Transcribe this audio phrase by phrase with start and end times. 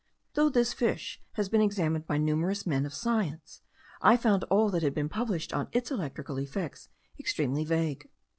[0.33, 3.61] Though this fish had been examined by numerous men of science,
[4.01, 6.89] I found all that had been published on its electrical effects
[7.19, 8.09] extremely vague.